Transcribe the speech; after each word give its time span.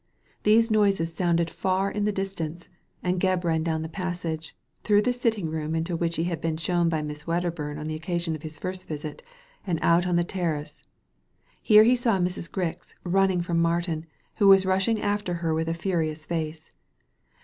These 0.41 0.71
noises 0.71 1.13
sounded 1.13 1.51
far 1.51 1.91
in 1.91 2.05
the 2.05 2.11
distance, 2.11 2.69
and 3.03 3.21
Gebb 3.21 3.43
ran 3.43 3.61
down 3.61 3.83
the 3.83 3.87
passage, 3.87 4.57
through 4.81 5.03
the 5.03 5.13
sitting 5.13 5.47
room 5.51 5.75
into 5.75 5.95
which 5.95 6.15
he 6.15 6.23
had 6.23 6.41
been 6.41 6.57
shown 6.57 6.89
by 6.89 7.03
Miss 7.03 7.27
Wedderbum 7.27 7.77
on 7.77 7.85
the 7.85 7.93
occasion 7.93 8.33
of 8.33 8.41
his 8.41 8.57
first 8.57 8.87
visit, 8.87 9.21
and 9.67 9.79
on 9.81 10.01
to 10.01 10.13
the 10.13 10.23
terrace. 10.23 10.81
Here 11.61 11.83
he 11.83 11.95
saw 11.95 12.17
Mrs. 12.17 12.49
Grix 12.49 12.95
running 13.03 13.41
from 13.41 13.59
Martin, 13.61 14.07
who 14.37 14.47
was 14.47 14.65
rushing 14.65 14.99
after 14.99 15.35
her 15.35 15.53
with 15.53 15.69
a 15.69 15.75
furious 15.75 16.25
face. 16.25 16.71